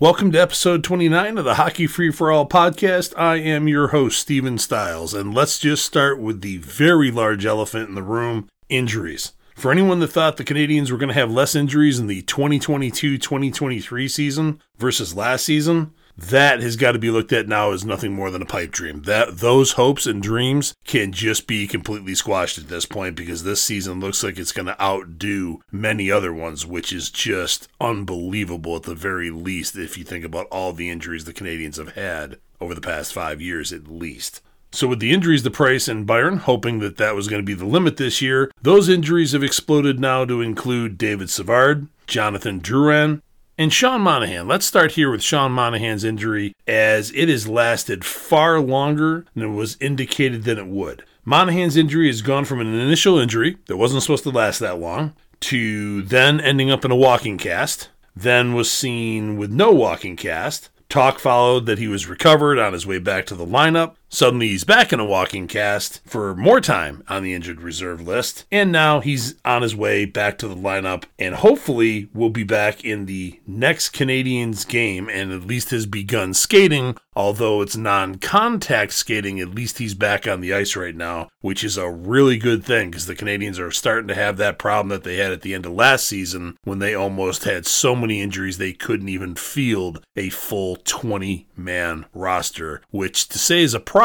Welcome 0.00 0.30
to 0.30 0.38
episode 0.40 0.84
29 0.84 1.38
of 1.38 1.44
the 1.44 1.56
Hockey 1.56 1.88
Free 1.88 2.12
for 2.12 2.30
All 2.30 2.48
podcast. 2.48 3.12
I 3.16 3.34
am 3.38 3.66
your 3.66 3.88
host, 3.88 4.20
Steven 4.20 4.56
Stiles, 4.56 5.12
and 5.12 5.34
let's 5.34 5.58
just 5.58 5.84
start 5.84 6.20
with 6.20 6.40
the 6.40 6.58
very 6.58 7.10
large 7.10 7.44
elephant 7.44 7.88
in 7.88 7.96
the 7.96 8.02
room 8.04 8.48
injuries. 8.68 9.32
For 9.56 9.72
anyone 9.72 9.98
that 9.98 10.12
thought 10.12 10.36
the 10.36 10.44
Canadiens 10.44 10.92
were 10.92 10.98
going 10.98 11.08
to 11.08 11.14
have 11.14 11.32
less 11.32 11.56
injuries 11.56 11.98
in 11.98 12.06
the 12.06 12.22
2022 12.22 13.18
2023 13.18 14.06
season 14.06 14.62
versus 14.76 15.16
last 15.16 15.44
season, 15.44 15.92
that 16.18 16.60
has 16.60 16.74
got 16.74 16.92
to 16.92 16.98
be 16.98 17.10
looked 17.10 17.32
at 17.32 17.46
now 17.46 17.70
as 17.70 17.84
nothing 17.84 18.12
more 18.12 18.30
than 18.30 18.42
a 18.42 18.46
pipe 18.46 18.72
dream. 18.72 19.02
That 19.02 19.38
those 19.38 19.72
hopes 19.72 20.04
and 20.04 20.20
dreams 20.20 20.74
can 20.84 21.12
just 21.12 21.46
be 21.46 21.68
completely 21.68 22.16
squashed 22.16 22.58
at 22.58 22.68
this 22.68 22.86
point 22.86 23.14
because 23.14 23.44
this 23.44 23.62
season 23.62 24.00
looks 24.00 24.24
like 24.24 24.36
it's 24.36 24.52
going 24.52 24.66
to 24.66 24.82
outdo 24.82 25.62
many 25.70 26.10
other 26.10 26.32
ones, 26.32 26.66
which 26.66 26.92
is 26.92 27.10
just 27.10 27.68
unbelievable 27.80 28.76
at 28.76 28.82
the 28.82 28.96
very 28.96 29.30
least 29.30 29.76
if 29.76 29.96
you 29.96 30.02
think 30.02 30.24
about 30.24 30.48
all 30.48 30.72
the 30.72 30.90
injuries 30.90 31.24
the 31.24 31.32
Canadiens 31.32 31.76
have 31.76 31.94
had 31.94 32.38
over 32.60 32.74
the 32.74 32.80
past 32.80 33.12
5 33.12 33.40
years 33.40 33.72
at 33.72 33.86
least. 33.86 34.40
So, 34.70 34.86
with 34.86 35.00
the 35.00 35.12
injuries 35.12 35.42
to 35.44 35.50
Price 35.50 35.88
and 35.88 36.06
Byron, 36.06 36.38
hoping 36.38 36.80
that 36.80 36.98
that 36.98 37.14
was 37.14 37.26
going 37.26 37.40
to 37.40 37.46
be 37.46 37.54
the 37.54 37.64
limit 37.64 37.96
this 37.96 38.20
year, 38.20 38.50
those 38.60 38.88
injuries 38.88 39.32
have 39.32 39.42
exploded 39.42 39.98
now 39.98 40.26
to 40.26 40.42
include 40.42 40.98
David 40.98 41.30
Savard, 41.30 41.88
Jonathan 42.06 42.60
Drouin, 42.60 43.22
and 43.58 43.72
Sean 43.72 44.00
Monahan, 44.00 44.46
let's 44.46 44.64
start 44.64 44.92
here 44.92 45.10
with 45.10 45.22
Sean 45.22 45.50
Monahan's 45.50 46.04
injury, 46.04 46.54
as 46.68 47.10
it 47.10 47.28
has 47.28 47.48
lasted 47.48 48.04
far 48.04 48.60
longer 48.60 49.26
than 49.34 49.56
was 49.56 49.76
indicated 49.80 50.44
that 50.44 50.58
it 50.58 50.68
would. 50.68 51.04
Monahan's 51.24 51.76
injury 51.76 52.06
has 52.06 52.22
gone 52.22 52.44
from 52.44 52.60
an 52.60 52.72
initial 52.72 53.18
injury 53.18 53.58
that 53.66 53.76
wasn't 53.76 54.02
supposed 54.02 54.22
to 54.22 54.30
last 54.30 54.60
that 54.60 54.78
long 54.78 55.12
to 55.40 56.02
then 56.02 56.40
ending 56.40 56.70
up 56.70 56.84
in 56.84 56.90
a 56.90 56.96
walking 56.96 57.36
cast, 57.36 57.88
then 58.14 58.54
was 58.54 58.70
seen 58.70 59.36
with 59.36 59.50
no 59.50 59.72
walking 59.72 60.16
cast. 60.16 60.70
Talk 60.88 61.18
followed 61.18 61.66
that 61.66 61.78
he 61.78 61.86
was 61.86 62.06
recovered 62.06 62.58
on 62.58 62.72
his 62.72 62.86
way 62.86 62.98
back 62.98 63.26
to 63.26 63.34
the 63.34 63.44
lineup, 63.44 63.96
Suddenly, 64.10 64.48
he's 64.48 64.64
back 64.64 64.92
in 64.92 65.00
a 65.00 65.04
walking 65.04 65.46
cast 65.46 66.00
for 66.06 66.34
more 66.34 66.60
time 66.62 67.04
on 67.08 67.22
the 67.22 67.34
injured 67.34 67.60
reserve 67.60 68.00
list, 68.00 68.46
and 68.50 68.72
now 68.72 69.00
he's 69.00 69.34
on 69.44 69.60
his 69.60 69.76
way 69.76 70.06
back 70.06 70.38
to 70.38 70.48
the 70.48 70.56
lineup, 70.56 71.04
and 71.18 71.34
hopefully 71.34 72.08
will 72.14 72.30
be 72.30 72.42
back 72.42 72.82
in 72.82 73.04
the 73.04 73.38
next 73.46 73.90
Canadiens 73.90 74.66
game, 74.66 75.10
and 75.10 75.30
at 75.30 75.46
least 75.46 75.70
has 75.70 75.84
begun 75.84 76.32
skating. 76.32 76.96
Although 77.14 77.62
it's 77.62 77.76
non 77.76 78.14
contact 78.16 78.92
skating, 78.92 79.40
at 79.40 79.54
least 79.54 79.78
he's 79.78 79.94
back 79.94 80.26
on 80.26 80.40
the 80.40 80.54
ice 80.54 80.76
right 80.76 80.94
now, 80.94 81.28
which 81.40 81.64
is 81.64 81.76
a 81.76 81.90
really 81.90 82.38
good 82.38 82.64
thing 82.64 82.90
because 82.90 83.06
the 83.06 83.16
Canadiens 83.16 83.58
are 83.58 83.72
starting 83.72 84.08
to 84.08 84.14
have 84.14 84.36
that 84.36 84.58
problem 84.58 84.88
that 84.88 85.02
they 85.02 85.16
had 85.16 85.32
at 85.32 85.42
the 85.42 85.52
end 85.52 85.66
of 85.66 85.72
last 85.72 86.06
season 86.06 86.56
when 86.62 86.78
they 86.78 86.94
almost 86.94 87.42
had 87.42 87.66
so 87.66 87.96
many 87.96 88.22
injuries 88.22 88.56
they 88.56 88.72
couldn't 88.72 89.08
even 89.08 89.34
field 89.34 90.02
a 90.16 90.30
full 90.30 90.76
20 90.76 91.48
man 91.56 92.06
roster, 92.14 92.80
which 92.90 93.28
to 93.28 93.38
say 93.38 93.62
is 93.64 93.74
a 93.74 93.80
problem 93.80 93.97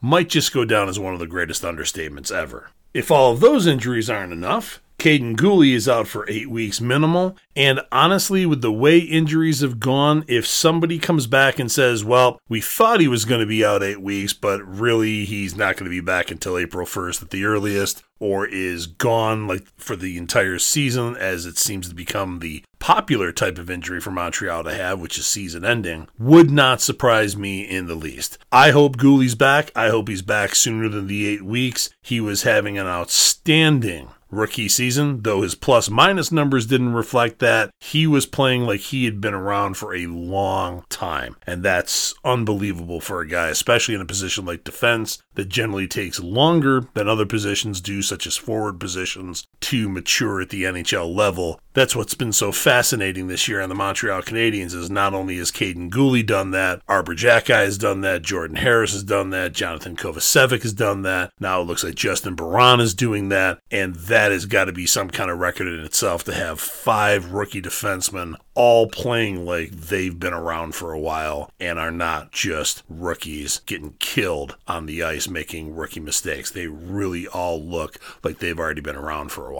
might 0.00 0.28
just 0.28 0.52
go 0.52 0.64
down 0.64 0.88
as 0.88 0.98
one 0.98 1.14
of 1.14 1.20
the 1.20 1.26
greatest 1.26 1.62
understatements 1.62 2.30
ever. 2.30 2.70
If 2.92 3.10
all 3.10 3.32
of 3.32 3.40
those 3.40 3.66
injuries 3.66 4.08
aren't 4.08 4.32
enough, 4.32 4.80
Kaiden 4.98 5.36
Guhle 5.36 5.74
is 5.74 5.88
out 5.88 6.08
for 6.08 6.24
eight 6.28 6.48
weeks 6.48 6.80
minimal. 6.80 7.36
And 7.56 7.80
honestly, 7.92 8.46
with 8.46 8.62
the 8.62 8.72
way 8.72 8.98
injuries 8.98 9.60
have 9.60 9.78
gone, 9.78 10.24
if 10.28 10.46
somebody 10.46 10.98
comes 10.98 11.26
back 11.26 11.58
and 11.58 11.70
says, 11.70 12.04
well, 12.04 12.40
we 12.48 12.60
thought 12.60 13.00
he 13.00 13.08
was 13.08 13.24
going 13.24 13.40
to 13.40 13.46
be 13.46 13.64
out 13.64 13.82
eight 13.82 14.00
weeks, 14.00 14.32
but 14.32 14.62
really 14.66 15.24
he's 15.24 15.56
not 15.56 15.76
going 15.76 15.84
to 15.84 15.90
be 15.90 16.00
back 16.00 16.30
until 16.30 16.58
April 16.58 16.86
1st 16.86 17.22
at 17.22 17.30
the 17.30 17.44
earliest, 17.44 18.02
or 18.18 18.46
is 18.46 18.86
gone 18.86 19.46
like 19.46 19.66
for 19.76 19.94
the 19.94 20.16
entire 20.16 20.58
season, 20.58 21.16
as 21.16 21.46
it 21.46 21.58
seems 21.58 21.88
to 21.88 21.94
become 21.94 22.38
the 22.38 22.64
popular 22.78 23.32
type 23.32 23.58
of 23.58 23.70
injury 23.70 24.00
for 24.00 24.10
Montreal 24.10 24.64
to 24.64 24.74
have, 24.74 25.00
which 25.00 25.18
is 25.18 25.26
season 25.26 25.64
ending, 25.64 26.08
would 26.18 26.50
not 26.50 26.80
surprise 26.80 27.36
me 27.36 27.62
in 27.62 27.86
the 27.86 27.94
least. 27.94 28.38
I 28.50 28.70
hope 28.70 28.96
Guhle's 28.96 29.34
back. 29.34 29.70
I 29.74 29.88
hope 29.88 30.08
he's 30.08 30.22
back 30.22 30.54
sooner 30.54 30.88
than 30.88 31.06
the 31.06 31.26
eight 31.26 31.42
weeks. 31.42 31.90
He 32.02 32.20
was 32.20 32.42
having 32.42 32.78
an 32.78 32.86
outstanding 32.86 34.08
rookie 34.34 34.68
season, 34.68 35.22
though 35.22 35.42
his 35.42 35.54
plus 35.54 35.88
minus 35.88 36.30
numbers 36.30 36.66
didn't 36.66 36.94
reflect 36.94 37.38
that. 37.38 37.70
He 37.80 38.06
was 38.06 38.26
playing 38.26 38.66
like 38.66 38.80
he 38.80 39.04
had 39.04 39.20
been 39.20 39.34
around 39.34 39.76
for 39.76 39.94
a 39.94 40.06
long 40.06 40.84
time, 40.88 41.36
and 41.46 41.62
that's 41.62 42.14
unbelievable 42.24 43.00
for 43.00 43.20
a 43.20 43.28
guy, 43.28 43.48
especially 43.48 43.94
in 43.94 44.00
a 44.00 44.06
position 44.06 44.44
like 44.44 44.64
defense 44.64 45.22
that 45.34 45.48
generally 45.48 45.88
takes 45.88 46.20
longer 46.20 46.86
than 46.94 47.08
other 47.08 47.26
positions 47.26 47.80
do, 47.80 48.02
such 48.02 48.26
as 48.26 48.36
forward 48.36 48.78
positions, 48.78 49.46
to 49.64 49.88
mature 49.88 50.42
at 50.42 50.50
the 50.50 50.64
NHL 50.64 51.14
level. 51.14 51.58
That's 51.72 51.96
what's 51.96 52.14
been 52.14 52.34
so 52.34 52.52
fascinating 52.52 53.26
this 53.26 53.48
year 53.48 53.62
on 53.62 53.70
the 53.70 53.74
Montreal 53.74 54.22
Canadiens 54.22 54.74
is 54.74 54.90
not 54.90 55.14
only 55.14 55.38
has 55.38 55.50
Kaiden 55.50 55.90
Guhle 55.90 56.24
done 56.24 56.50
that, 56.52 56.82
Arber 56.86 57.14
Xhekaj 57.14 57.64
has 57.64 57.78
done 57.78 58.02
that, 58.02 58.22
Jordan 58.22 58.58
Harris 58.58 58.92
has 58.92 59.02
done 59.02 59.30
that, 59.30 59.54
Jonathan 59.54 59.96
Kovacevic 59.96 60.62
has 60.62 60.74
done 60.74 61.02
that. 61.02 61.32
Now 61.40 61.62
it 61.62 61.64
looks 61.64 61.82
like 61.82 61.94
Justin 61.94 62.36
Barron 62.36 62.78
is 62.78 62.94
doing 62.94 63.30
that, 63.30 63.58
and 63.70 63.94
that 63.96 64.30
has 64.30 64.46
got 64.46 64.66
to 64.66 64.72
be 64.72 64.86
some 64.86 65.08
kind 65.08 65.30
of 65.30 65.38
record 65.38 65.66
in 65.66 65.80
itself 65.80 66.22
to 66.24 66.34
have 66.34 66.60
five 66.60 67.32
rookie 67.32 67.62
defensemen 67.62 68.36
all 68.54 68.86
playing 68.86 69.44
like 69.44 69.70
they've 69.72 70.20
been 70.20 70.32
around 70.32 70.76
for 70.76 70.92
a 70.92 71.00
while 71.00 71.50
and 71.58 71.76
are 71.78 71.90
not 71.90 72.30
just 72.30 72.84
rookies 72.88 73.60
getting 73.60 73.94
killed 73.98 74.56
on 74.68 74.86
the 74.86 75.02
ice 75.02 75.26
making 75.26 75.74
rookie 75.74 75.98
mistakes. 75.98 76.52
They 76.52 76.68
really 76.68 77.26
all 77.26 77.60
look 77.60 77.98
like 78.22 78.38
they've 78.38 78.58
already 78.58 78.80
been 78.80 78.94
around 78.94 79.32
for 79.32 79.50
a. 79.50 79.53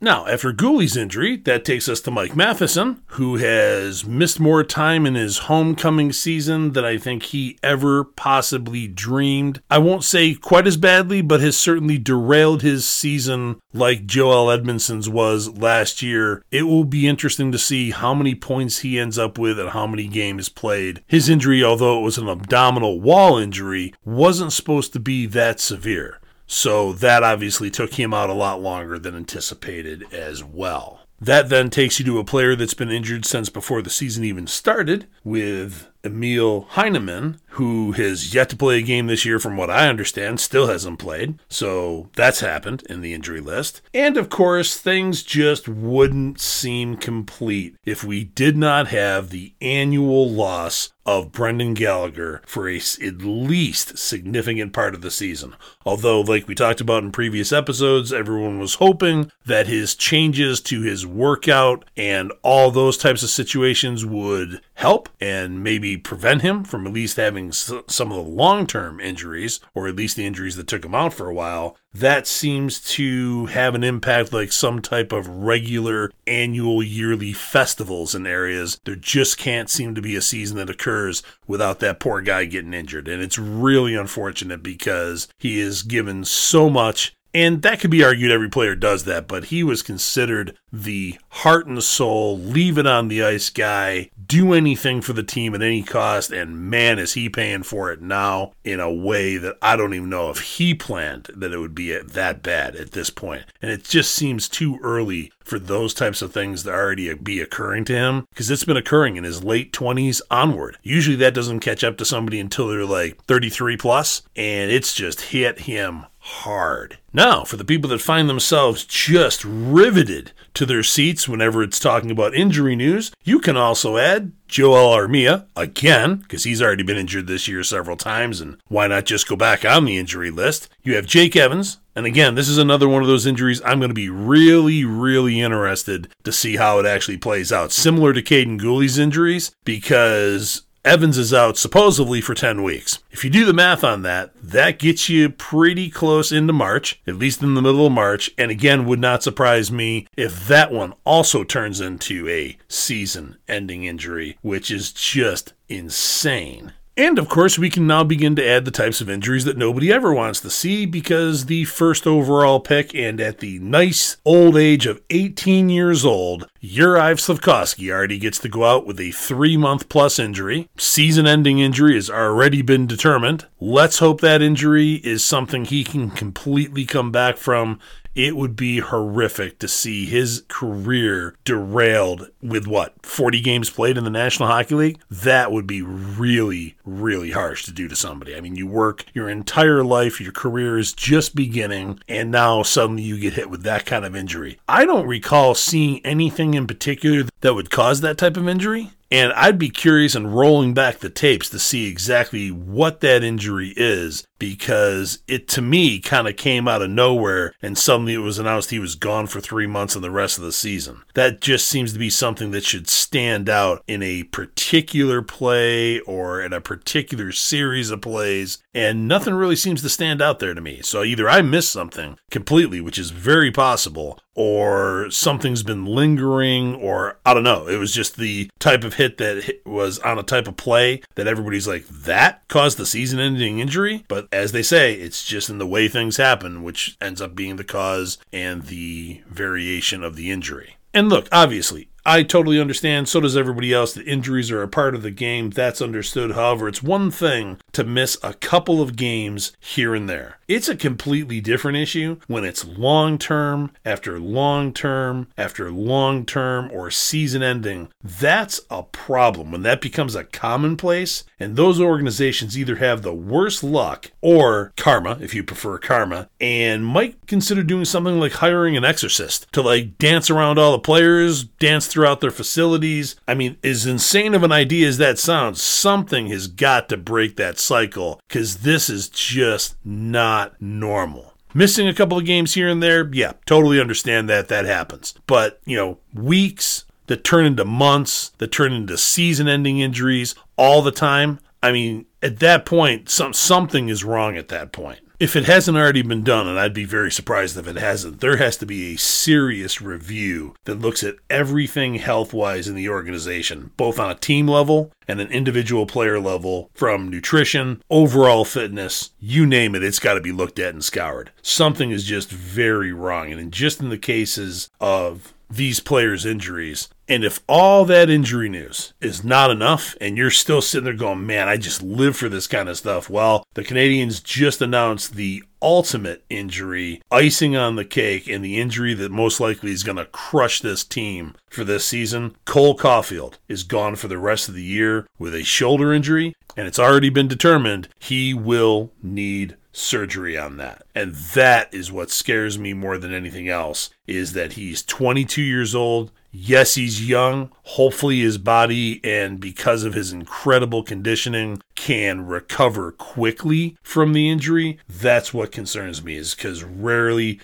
Now, 0.00 0.28
after 0.28 0.52
Guhle's 0.52 0.96
injury, 0.96 1.38
that 1.38 1.64
takes 1.64 1.88
us 1.88 2.00
to 2.02 2.12
Mike 2.12 2.36
Matheson, 2.36 3.02
who 3.06 3.36
has 3.36 4.06
missed 4.06 4.38
more 4.38 4.62
time 4.62 5.04
in 5.06 5.16
his 5.16 5.38
homecoming 5.38 6.12
season 6.12 6.72
than 6.72 6.84
I 6.84 6.98
think 6.98 7.24
he 7.24 7.58
ever 7.64 8.04
possibly 8.04 8.86
dreamed. 8.86 9.60
I 9.68 9.78
won't 9.78 10.04
say 10.04 10.34
quite 10.34 10.68
as 10.68 10.76
badly, 10.76 11.20
but 11.20 11.40
has 11.40 11.56
certainly 11.56 11.98
derailed 11.98 12.62
his 12.62 12.86
season 12.86 13.58
like 13.74 14.06
Joel 14.06 14.52
Edmondson's 14.52 15.08
was 15.08 15.58
last 15.58 16.00
year. 16.00 16.44
It 16.52 16.62
will 16.62 16.84
be 16.84 17.08
interesting 17.08 17.50
to 17.50 17.58
see 17.58 17.90
how 17.90 18.14
many 18.14 18.36
points 18.36 18.78
he 18.78 19.00
ends 19.00 19.18
up 19.18 19.36
with 19.36 19.58
and 19.58 19.70
how 19.70 19.88
many 19.88 20.06
games 20.06 20.48
played. 20.48 21.02
His 21.08 21.28
injury, 21.28 21.64
although 21.64 21.98
it 21.98 22.04
was 22.04 22.18
an 22.18 22.28
abdominal 22.28 23.00
wall 23.00 23.36
injury, 23.36 23.94
wasn't 24.04 24.52
supposed 24.52 24.92
to 24.92 25.00
be 25.00 25.26
that 25.26 25.58
severe. 25.58 26.20
So 26.48 26.92
that 26.94 27.22
obviously 27.22 27.70
took 27.70 27.94
him 27.94 28.12
out 28.12 28.30
a 28.30 28.34
lot 28.34 28.60
longer 28.60 28.98
than 28.98 29.14
anticipated 29.14 30.12
as 30.12 30.42
well. 30.42 31.00
That 31.20 31.50
then 31.50 31.68
takes 31.68 31.98
you 31.98 32.04
to 32.06 32.18
a 32.18 32.24
player 32.24 32.56
that's 32.56 32.74
been 32.74 32.90
injured 32.90 33.26
since 33.26 33.50
before 33.50 33.82
the 33.82 33.90
season 33.90 34.24
even 34.24 34.46
started, 34.46 35.06
with 35.24 35.88
Emil 36.04 36.62
Heineman, 36.70 37.40
who 37.52 37.92
has 37.92 38.34
yet 38.34 38.48
to 38.50 38.56
play 38.56 38.78
a 38.78 38.82
game 38.82 39.06
this 39.08 39.24
year, 39.24 39.38
from 39.38 39.56
what 39.56 39.70
I 39.70 39.88
understand, 39.88 40.40
still 40.40 40.68
hasn't 40.68 40.98
played. 40.98 41.40
So 41.48 42.08
that's 42.14 42.40
happened 42.40 42.84
in 42.88 43.00
the 43.00 43.14
injury 43.14 43.40
list. 43.40 43.82
And 43.92 44.16
of 44.16 44.28
course, 44.28 44.78
things 44.78 45.22
just 45.22 45.68
wouldn't 45.68 46.40
seem 46.40 46.96
complete 46.96 47.76
if 47.84 48.04
we 48.04 48.24
did 48.24 48.56
not 48.56 48.88
have 48.88 49.30
the 49.30 49.54
annual 49.60 50.28
loss 50.28 50.90
of 51.08 51.32
Brendan 51.32 51.72
Gallagher 51.72 52.42
for 52.44 52.68
a 52.68 52.76
at 52.76 53.22
least 53.22 53.96
significant 53.96 54.74
part 54.74 54.94
of 54.94 55.00
the 55.00 55.10
season. 55.10 55.56
Although, 55.86 56.20
like 56.20 56.46
we 56.46 56.54
talked 56.54 56.82
about 56.82 57.02
in 57.02 57.12
previous 57.12 57.50
episodes, 57.50 58.12
everyone 58.12 58.58
was 58.58 58.74
hoping 58.74 59.32
that 59.46 59.66
his 59.66 59.94
changes 59.94 60.60
to 60.60 60.82
his 60.82 61.06
workout 61.06 61.86
and 61.96 62.30
all 62.42 62.70
those 62.70 62.98
types 62.98 63.22
of 63.22 63.30
situations 63.30 64.04
would 64.04 64.60
help 64.74 65.08
and 65.18 65.64
maybe 65.64 65.87
prevent 65.96 66.42
him 66.42 66.64
from 66.64 66.86
at 66.86 66.92
least 66.92 67.16
having 67.16 67.52
some 67.52 67.82
of 68.12 68.24
the 68.24 68.30
long 68.30 68.66
term 68.66 69.00
injuries, 69.00 69.60
or 69.74 69.88
at 69.88 69.96
least 69.96 70.16
the 70.16 70.26
injuries 70.26 70.56
that 70.56 70.66
took 70.66 70.84
him 70.84 70.94
out 70.94 71.14
for 71.14 71.28
a 71.28 71.34
while. 71.34 71.76
That 71.94 72.26
seems 72.26 72.80
to 72.92 73.46
have 73.46 73.74
an 73.74 73.82
impact 73.82 74.32
like 74.32 74.52
some 74.52 74.82
type 74.82 75.10
of 75.10 75.26
regular 75.26 76.10
annual 76.26 76.82
yearly 76.82 77.32
festivals 77.32 78.14
in 78.14 78.26
areas. 78.26 78.78
There 78.84 78.94
just 78.94 79.38
can't 79.38 79.70
seem 79.70 79.94
to 79.94 80.02
be 80.02 80.14
a 80.14 80.22
season 80.22 80.58
that 80.58 80.70
occurs 80.70 81.22
without 81.46 81.80
that 81.80 81.98
poor 81.98 82.20
guy 82.20 82.44
getting 82.44 82.74
injured. 82.74 83.08
And 83.08 83.22
it's 83.22 83.38
really 83.38 83.94
unfortunate 83.94 84.62
because 84.62 85.28
he 85.38 85.58
is 85.58 85.82
given 85.82 86.24
so 86.24 86.68
much 86.68 87.16
and 87.34 87.62
that 87.62 87.80
could 87.80 87.90
be 87.90 88.04
argued 88.04 88.30
every 88.30 88.48
player 88.48 88.74
does 88.74 89.04
that, 89.04 89.28
but 89.28 89.46
he 89.46 89.62
was 89.62 89.82
considered 89.82 90.56
the 90.72 91.18
heart 91.28 91.66
and 91.66 91.82
soul, 91.82 92.38
leave 92.38 92.78
it 92.78 92.86
on 92.86 93.08
the 93.08 93.22
ice 93.22 93.50
guy, 93.50 94.10
do 94.26 94.52
anything 94.52 95.00
for 95.00 95.12
the 95.12 95.22
team 95.22 95.54
at 95.54 95.62
any 95.62 95.82
cost, 95.82 96.30
and 96.30 96.70
man, 96.70 96.98
is 96.98 97.14
he 97.14 97.28
paying 97.28 97.62
for 97.62 97.90
it 97.90 98.00
now 98.00 98.52
in 98.64 98.80
a 98.80 98.92
way 98.92 99.36
that 99.36 99.56
I 99.62 99.76
don't 99.76 99.94
even 99.94 100.10
know 100.10 100.30
if 100.30 100.40
he 100.40 100.74
planned 100.74 101.28
that 101.34 101.52
it 101.52 101.58
would 101.58 101.74
be 101.74 101.96
that 101.96 102.42
bad 102.42 102.76
at 102.76 102.92
this 102.92 103.10
point. 103.10 103.44
And 103.60 103.70
it 103.70 103.84
just 103.84 104.14
seems 104.14 104.48
too 104.48 104.78
early 104.82 105.32
for 105.40 105.58
those 105.58 105.94
types 105.94 106.20
of 106.20 106.32
things 106.32 106.62
to 106.62 106.72
already 106.72 107.12
be 107.14 107.40
occurring 107.40 107.84
to 107.86 107.94
him 107.94 108.26
because 108.30 108.50
it's 108.50 108.64
been 108.64 108.76
occurring 108.76 109.16
in 109.16 109.24
his 109.24 109.42
late 109.42 109.72
20s 109.72 110.20
onward. 110.30 110.76
Usually 110.82 111.16
that 111.16 111.34
doesn't 111.34 111.60
catch 111.60 111.82
up 111.82 111.96
to 111.98 112.04
somebody 112.04 112.38
until 112.38 112.68
they're 112.68 112.84
like 112.84 113.22
33 113.24 113.76
plus, 113.78 114.22
and 114.36 114.70
it's 114.70 114.94
just 114.94 115.20
hit 115.22 115.60
him 115.60 116.04
hard. 116.28 116.98
Now, 117.12 117.42
for 117.42 117.56
the 117.56 117.64
people 117.64 117.88
that 117.90 118.02
find 118.02 118.28
themselves 118.28 118.84
just 118.84 119.42
riveted 119.44 120.32
to 120.54 120.66
their 120.66 120.82
seats 120.82 121.26
whenever 121.28 121.62
it's 121.62 121.80
talking 121.80 122.10
about 122.10 122.34
injury 122.34 122.76
news, 122.76 123.12
you 123.24 123.40
can 123.40 123.56
also 123.56 123.96
add 123.96 124.32
Joel 124.46 124.94
Armia 124.94 125.46
again, 125.56 126.16
because 126.16 126.44
he's 126.44 126.60
already 126.60 126.82
been 126.82 126.96
injured 126.96 127.26
this 127.26 127.48
year 127.48 127.62
several 127.64 127.96
times, 127.96 128.40
and 128.40 128.58
why 128.68 128.86
not 128.86 129.06
just 129.06 129.28
go 129.28 129.36
back 129.36 129.64
on 129.64 129.84
the 129.84 129.96
injury 129.96 130.30
list? 130.30 130.68
You 130.82 130.96
have 130.96 131.06
Jake 131.06 131.34
Evans, 131.34 131.78
and 131.96 132.06
again, 132.06 132.34
this 132.34 132.48
is 132.48 132.58
another 132.58 132.88
one 132.88 133.02
of 133.02 133.08
those 133.08 133.26
injuries 133.26 133.62
I'm 133.64 133.78
going 133.78 133.90
to 133.90 133.94
be 133.94 134.10
really, 134.10 134.84
really 134.84 135.40
interested 135.40 136.08
to 136.24 136.32
see 136.32 136.56
how 136.56 136.78
it 136.78 136.86
actually 136.86 137.18
plays 137.18 137.50
out. 137.52 137.72
Similar 137.72 138.12
to 138.12 138.22
Kaiden 138.22 138.60
Guhle's 138.60 138.98
injuries, 138.98 139.50
because 139.64 140.62
Evans 140.84 141.18
is 141.18 141.34
out 141.34 141.58
supposedly 141.58 142.20
for 142.20 142.34
10 142.34 142.62
weeks. 142.62 143.00
If 143.10 143.24
you 143.24 143.30
do 143.30 143.44
the 143.44 143.52
math 143.52 143.82
on 143.84 144.02
that, 144.02 144.32
that 144.42 144.78
gets 144.78 145.08
you 145.08 145.28
pretty 145.28 145.90
close 145.90 146.30
into 146.32 146.52
March, 146.52 147.00
at 147.06 147.16
least 147.16 147.42
in 147.42 147.54
the 147.54 147.62
middle 147.62 147.86
of 147.86 147.92
March. 147.92 148.30
And 148.38 148.50
again, 148.50 148.86
would 148.86 149.00
not 149.00 149.22
surprise 149.22 149.72
me 149.72 150.06
if 150.16 150.46
that 150.46 150.72
one 150.72 150.94
also 151.04 151.44
turns 151.44 151.80
into 151.80 152.28
a 152.28 152.56
season 152.68 153.36
ending 153.48 153.84
injury, 153.84 154.38
which 154.40 154.70
is 154.70 154.92
just 154.92 155.52
insane. 155.68 156.72
And 156.98 157.16
of 157.16 157.28
course, 157.28 157.60
we 157.60 157.70
can 157.70 157.86
now 157.86 158.02
begin 158.02 158.34
to 158.34 158.44
add 158.44 158.64
the 158.64 158.72
types 158.72 159.00
of 159.00 159.08
injuries 159.08 159.44
that 159.44 159.56
nobody 159.56 159.92
ever 159.92 160.12
wants 160.12 160.40
to 160.40 160.50
see 160.50 160.84
because 160.84 161.46
the 161.46 161.62
first 161.64 162.08
overall 162.08 162.58
pick 162.58 162.92
and 162.92 163.20
at 163.20 163.38
the 163.38 163.60
nice 163.60 164.16
old 164.24 164.56
age 164.56 164.84
of 164.84 165.00
18 165.08 165.68
years 165.68 166.04
old, 166.04 166.48
Juraj 166.60 167.20
Slafkovsky 167.20 167.92
already 167.92 168.18
gets 168.18 168.40
to 168.40 168.48
go 168.48 168.64
out 168.64 168.84
with 168.84 168.98
a 168.98 169.12
three 169.12 169.56
month 169.56 169.88
plus 169.88 170.18
injury. 170.18 170.68
Season 170.76 171.24
ending 171.24 171.60
injury 171.60 171.94
has 171.94 172.10
already 172.10 172.62
been 172.62 172.88
determined. 172.88 173.46
Let's 173.60 174.00
hope 174.00 174.20
that 174.22 174.42
injury 174.42 174.94
is 174.94 175.24
something 175.24 175.66
he 175.66 175.84
can 175.84 176.10
completely 176.10 176.84
come 176.84 177.12
back 177.12 177.36
from 177.36 177.78
it 178.18 178.34
would 178.34 178.56
be 178.56 178.80
horrific 178.80 179.60
to 179.60 179.68
see 179.68 180.04
his 180.04 180.42
career 180.48 181.36
derailed 181.44 182.28
with 182.42 182.66
what 182.66 183.06
40 183.06 183.40
games 183.40 183.70
played 183.70 183.96
in 183.96 184.02
the 184.02 184.10
National 184.10 184.48
Hockey 184.48 184.74
League. 184.74 185.00
That 185.08 185.52
would 185.52 185.68
be 185.68 185.82
really, 185.82 186.76
really 186.84 187.30
harsh 187.30 187.64
to 187.66 187.72
do 187.72 187.86
to 187.86 187.94
somebody. 187.94 188.34
I 188.34 188.40
mean, 188.40 188.56
you 188.56 188.66
work 188.66 189.04
your 189.14 189.28
entire 189.28 189.84
life, 189.84 190.20
your 190.20 190.32
career 190.32 190.76
is 190.78 190.92
just 190.92 191.36
beginning, 191.36 192.00
and 192.08 192.32
now 192.32 192.64
suddenly 192.64 193.04
you 193.04 193.20
get 193.20 193.34
hit 193.34 193.50
with 193.50 193.62
that 193.62 193.86
kind 193.86 194.04
of 194.04 194.16
injury. 194.16 194.58
I 194.68 194.84
don't 194.84 195.06
recall 195.06 195.54
seeing 195.54 196.04
anything 196.04 196.54
in 196.54 196.66
particular 196.66 197.28
that 197.42 197.54
would 197.54 197.70
cause 197.70 198.00
that 198.00 198.18
type 198.18 198.36
of 198.36 198.48
injury. 198.48 198.90
And 199.10 199.32
I'd 199.32 199.58
be 199.58 199.70
curious 199.70 200.14
in 200.14 200.26
rolling 200.26 200.74
back 200.74 200.98
the 200.98 201.08
tapes 201.08 201.48
to 201.50 201.58
see 201.58 201.86
exactly 201.86 202.50
what 202.50 203.00
that 203.00 203.24
injury 203.24 203.72
is 203.76 204.26
because 204.38 205.18
it 205.26 205.48
to 205.48 205.62
me 205.62 205.98
kind 205.98 206.28
of 206.28 206.36
came 206.36 206.68
out 206.68 206.82
of 206.82 206.90
nowhere 206.90 207.52
and 207.60 207.76
suddenly 207.76 208.14
it 208.14 208.18
was 208.18 208.38
announced 208.38 208.70
he 208.70 208.78
was 208.78 208.94
gone 208.94 209.26
for 209.26 209.40
three 209.40 209.66
months 209.66 209.94
and 209.94 210.04
the 210.04 210.10
rest 210.10 210.38
of 210.38 210.44
the 210.44 210.52
season. 210.52 211.02
That 211.14 211.40
just 211.40 211.66
seems 211.66 211.92
to 211.92 211.98
be 211.98 212.10
something 212.10 212.50
that 212.52 212.64
should 212.64 212.88
stand 212.88 213.48
out 213.48 213.82
in 213.86 214.02
a 214.02 214.24
particular 214.24 215.22
play 215.22 216.00
or 216.00 216.40
in 216.40 216.52
a 216.52 216.60
particular 216.60 217.32
series 217.32 217.90
of 217.90 218.00
plays, 218.02 218.58
and 218.74 219.08
nothing 219.08 219.34
really 219.34 219.56
seems 219.56 219.82
to 219.82 219.88
stand 219.88 220.22
out 220.22 220.38
there 220.38 220.54
to 220.54 220.60
me. 220.60 220.80
So 220.82 221.02
either 221.02 221.28
I 221.28 221.42
missed 221.42 221.70
something 221.70 222.18
completely, 222.30 222.80
which 222.80 222.98
is 222.98 223.10
very 223.10 223.50
possible, 223.50 224.18
or 224.38 225.10
something's 225.10 225.64
been 225.64 225.84
lingering, 225.84 226.72
or 226.76 227.18
I 227.26 227.34
don't 227.34 227.42
know. 227.42 227.66
It 227.66 227.76
was 227.76 227.92
just 227.92 228.16
the 228.16 228.48
type 228.60 228.84
of 228.84 228.94
hit 228.94 229.18
that 229.18 229.58
was 229.66 229.98
on 229.98 230.16
a 230.16 230.22
type 230.22 230.46
of 230.46 230.56
play 230.56 231.02
that 231.16 231.26
everybody's 231.26 231.66
like, 231.66 231.88
that 231.88 232.46
caused 232.46 232.78
the 232.78 232.86
season 232.86 233.18
ending 233.18 233.58
injury. 233.58 234.04
But 234.06 234.28
as 234.30 234.52
they 234.52 234.62
say, 234.62 234.94
it's 234.94 235.24
just 235.24 235.50
in 235.50 235.58
the 235.58 235.66
way 235.66 235.88
things 235.88 236.18
happen, 236.18 236.62
which 236.62 236.96
ends 237.00 237.20
up 237.20 237.34
being 237.34 237.56
the 237.56 237.64
cause 237.64 238.18
and 238.32 238.62
the 238.66 239.22
variation 239.28 240.04
of 240.04 240.14
the 240.14 240.30
injury. 240.30 240.76
And 240.94 241.08
look, 241.08 241.26
obviously, 241.32 241.88
I 242.06 242.22
totally 242.22 242.60
understand, 242.60 243.08
so 243.08 243.20
does 243.20 243.36
everybody 243.36 243.74
else, 243.74 243.92
that 243.94 244.06
injuries 244.06 244.52
are 244.52 244.62
a 244.62 244.68
part 244.68 244.94
of 244.94 245.02
the 245.02 245.10
game. 245.10 245.50
That's 245.50 245.82
understood. 245.82 246.30
However, 246.32 246.68
it's 246.68 246.82
one 246.82 247.10
thing 247.10 247.58
to 247.72 247.82
miss 247.82 248.16
a 248.22 248.34
couple 248.34 248.80
of 248.80 248.94
games 248.94 249.52
here 249.58 249.96
and 249.96 250.08
there. 250.08 250.37
It's 250.48 250.66
a 250.66 250.76
completely 250.76 251.42
different 251.42 251.76
issue 251.76 252.20
when 252.26 252.42
it's 252.42 252.64
long 252.64 253.18
term 253.18 253.70
after 253.84 254.18
long 254.18 254.72
term 254.72 255.28
after 255.36 255.70
long 255.70 256.24
term 256.24 256.70
or 256.72 256.90
season 256.90 257.42
ending. 257.42 257.90
That's 258.02 258.62
a 258.70 258.82
problem 258.84 259.52
when 259.52 259.60
that 259.64 259.82
becomes 259.82 260.14
a 260.14 260.24
commonplace, 260.24 261.24
and 261.38 261.54
those 261.54 261.78
organizations 261.78 262.56
either 262.56 262.76
have 262.76 263.02
the 263.02 263.12
worst 263.12 263.62
luck 263.62 264.10
or 264.22 264.72
karma, 264.78 265.18
if 265.20 265.34
you 265.34 265.44
prefer 265.44 265.76
karma, 265.76 266.30
and 266.40 266.86
might 266.86 267.26
consider 267.26 267.62
doing 267.62 267.84
something 267.84 268.18
like 268.18 268.32
hiring 268.32 268.74
an 268.74 268.86
exorcist 268.86 269.52
to 269.52 269.60
like 269.60 269.98
dance 269.98 270.30
around 270.30 270.58
all 270.58 270.72
the 270.72 270.78
players, 270.78 271.44
dance 271.44 271.86
throughout 271.86 272.22
their 272.22 272.30
facilities. 272.30 273.16
I 273.28 273.34
mean, 273.34 273.58
as 273.62 273.84
insane 273.84 274.34
of 274.34 274.42
an 274.42 274.52
idea 274.52 274.88
as 274.88 274.96
that 274.96 275.18
sounds, 275.18 275.60
something 275.60 276.28
has 276.28 276.46
got 276.46 276.88
to 276.88 276.96
break 276.96 277.36
that 277.36 277.58
cycle 277.58 278.18
because 278.26 278.58
this 278.58 278.88
is 278.88 279.10
just 279.10 279.76
not 279.84 280.37
normal. 280.60 281.34
Missing 281.54 281.88
a 281.88 281.94
couple 281.94 282.18
of 282.18 282.24
games 282.24 282.54
here 282.54 282.68
and 282.68 282.82
there, 282.82 283.08
yeah, 283.12 283.32
totally 283.46 283.80
understand 283.80 284.28
that 284.28 284.48
that 284.48 284.64
happens. 284.64 285.14
But, 285.26 285.60
you 285.64 285.76
know, 285.76 285.98
weeks 286.14 286.84
that 287.06 287.24
turn 287.24 287.46
into 287.46 287.64
months, 287.64 288.30
that 288.38 288.52
turn 288.52 288.72
into 288.72 288.98
season 288.98 289.48
ending 289.48 289.78
injuries 289.78 290.34
all 290.56 290.82
the 290.82 290.92
time. 290.92 291.40
I 291.62 291.72
mean, 291.72 292.06
at 292.22 292.38
that 292.40 292.66
point, 292.66 293.08
some, 293.08 293.32
something 293.32 293.88
is 293.88 294.04
wrong 294.04 294.36
at 294.36 294.48
that 294.48 294.72
point 294.72 295.00
if 295.18 295.34
it 295.34 295.46
hasn't 295.46 295.76
already 295.76 296.02
been 296.02 296.22
done, 296.22 296.46
and 296.46 296.58
I'd 296.58 296.74
be 296.74 296.84
very 296.84 297.10
surprised 297.10 297.56
if 297.56 297.66
it 297.66 297.76
hasn't, 297.76 298.20
there 298.20 298.36
has 298.36 298.56
to 298.58 298.66
be 298.66 298.92
a 298.94 298.98
serious 298.98 299.82
review 299.82 300.54
that 300.64 300.80
looks 300.80 301.02
at 301.02 301.16
everything 301.28 301.96
health 301.96 302.32
wise 302.32 302.68
in 302.68 302.76
the 302.76 302.88
organization, 302.88 303.72
both 303.76 303.98
on 303.98 304.10
a 304.10 304.14
team 304.14 304.46
level 304.46 304.92
and 305.08 305.20
an 305.20 305.30
individual 305.32 305.86
player 305.86 306.20
level, 306.20 306.70
from 306.74 307.08
nutrition, 307.08 307.82
overall 307.90 308.44
fitness, 308.44 309.10
you 309.18 309.44
name 309.46 309.74
it, 309.74 309.82
it's 309.82 309.98
got 309.98 310.14
to 310.14 310.20
be 310.20 310.32
looked 310.32 310.58
at 310.58 310.74
and 310.74 310.84
scoured. 310.84 311.32
Something 311.42 311.90
is 311.90 312.04
just 312.04 312.30
very 312.30 312.92
wrong. 312.92 313.32
And 313.32 313.52
just 313.52 313.80
in 313.80 313.88
the 313.88 313.98
cases 313.98 314.68
of 314.80 315.34
these 315.50 315.80
players' 315.80 316.26
injuries. 316.26 316.88
And 317.08 317.24
if 317.24 317.40
all 317.48 317.84
that 317.86 318.10
injury 318.10 318.50
news 318.50 318.92
is 319.00 319.24
not 319.24 319.50
enough 319.50 319.96
and 320.00 320.18
you're 320.18 320.30
still 320.30 320.60
sitting 320.60 320.84
there 320.84 320.94
going, 320.94 321.26
man, 321.26 321.48
I 321.48 321.56
just 321.56 321.82
live 321.82 322.16
for 322.16 322.28
this 322.28 322.46
kind 322.46 322.68
of 322.68 322.76
stuff, 322.76 323.08
well, 323.08 323.44
the 323.54 323.64
Canadiens 323.64 324.22
just 324.22 324.60
announced 324.60 325.14
the 325.14 325.42
ultimate 325.62 326.22
injury, 326.28 327.00
icing 327.10 327.56
on 327.56 327.76
the 327.76 327.84
cake, 327.84 328.28
and 328.28 328.44
the 328.44 328.60
injury 328.60 328.94
that 328.94 329.10
most 329.10 329.40
likely 329.40 329.72
is 329.72 329.82
going 329.82 329.96
to 329.96 330.04
crush 330.04 330.60
this 330.60 330.84
team 330.84 331.34
for 331.48 331.64
this 331.64 331.84
season. 331.84 332.36
Cole 332.44 332.76
Caufield 332.76 333.38
is 333.48 333.64
gone 333.64 333.96
for 333.96 334.08
the 334.08 334.18
rest 334.18 334.48
of 334.48 334.54
the 334.54 334.62
year 334.62 335.06
with 335.18 335.34
a 335.34 335.42
shoulder 335.42 335.92
injury, 335.92 336.34
and 336.56 336.66
it's 336.66 336.78
already 336.78 337.10
been 337.10 337.28
determined 337.28 337.88
he 337.98 338.34
will 338.34 338.92
need 339.02 339.56
surgery 339.72 340.36
on 340.36 340.56
that. 340.56 340.82
And 340.94 341.14
that 341.14 341.72
is 341.72 341.92
what 341.92 342.10
scares 342.10 342.58
me 342.58 342.72
more 342.72 342.98
than 342.98 343.14
anything 343.14 343.48
else 343.48 343.90
is 344.06 344.32
that 344.32 344.54
he's 344.54 344.82
22 344.82 345.42
years 345.42 345.74
old. 345.74 346.10
Yes, 346.30 346.74
he's 346.74 347.08
young. 347.08 347.50
Hopefully 347.62 348.20
his 348.20 348.38
body 348.38 349.00
and 349.02 349.40
because 349.40 349.84
of 349.84 349.94
his 349.94 350.12
incredible 350.12 350.82
conditioning 350.82 351.62
can 351.74 352.26
recover 352.26 352.92
quickly 352.92 353.76
from 353.82 354.12
the 354.12 354.28
injury. 354.28 354.78
That's 354.88 355.32
what 355.32 355.52
concerns 355.52 356.04
me 356.04 356.16
is 356.16 356.34
cuz 356.34 356.62
rarely 356.62 357.40